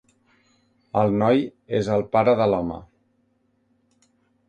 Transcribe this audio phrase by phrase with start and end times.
[1.01, 1.45] El noi
[1.81, 2.83] és el pare de l'home.